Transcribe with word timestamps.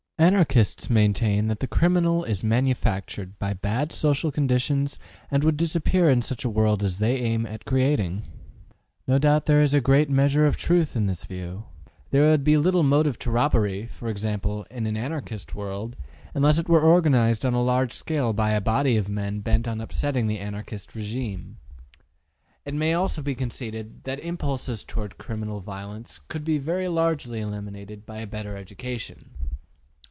Anarchists 0.19 0.87
maintain 0.87 1.47
that 1.47 1.61
the 1.61 1.67
criminal 1.67 2.23
is 2.25 2.43
manufactured 2.43 3.39
by 3.39 3.55
bad 3.55 3.91
social 3.91 4.31
conditions 4.31 4.99
and 5.31 5.43
would 5.43 5.57
disappear 5.57 6.11
in 6.11 6.21
such 6.21 6.45
a 6.45 6.49
world 6.49 6.83
as 6.83 6.99
they 6.99 7.15
aim 7.17 7.43
at 7.47 7.65
creating. 7.65 8.21
No 9.07 9.17
doubt 9.17 9.47
there 9.47 9.63
is 9.63 9.73
a 9.73 9.81
great 9.81 10.11
measure 10.11 10.45
of 10.45 10.57
truth 10.57 10.95
in 10.95 11.07
this 11.07 11.25
view. 11.25 11.63
There 12.11 12.29
would 12.29 12.43
be 12.43 12.55
little 12.55 12.83
motive 12.83 13.17
to 13.17 13.31
robbery, 13.31 13.87
for 13.87 14.09
example, 14.09 14.63
in 14.69 14.85
an 14.85 14.95
Anarchist 14.95 15.55
world, 15.55 15.95
unless 16.35 16.59
it 16.59 16.69
were 16.69 16.81
organized 16.81 17.43
on 17.43 17.55
a 17.55 17.63
large 17.63 17.91
scale 17.91 18.31
by 18.31 18.51
a 18.51 18.61
body 18.61 18.97
of 18.97 19.09
men 19.09 19.39
bent 19.39 19.67
on 19.67 19.81
upsetting 19.81 20.27
the 20.27 20.37
Anarchist 20.37 20.93
regime. 20.93 21.57
It 22.63 22.75
may 22.75 22.93
also 22.93 23.23
be 23.23 23.33
conceded 23.33 24.03
that 24.03 24.19
impulses 24.19 24.83
toward 24.83 25.17
criminal 25.17 25.61
violence 25.61 26.19
could 26.27 26.45
be 26.45 26.59
very 26.59 26.87
largely 26.87 27.39
eliminated 27.41 28.05
by 28.05 28.19
a 28.19 28.27
better 28.27 28.55
education. 28.55 29.31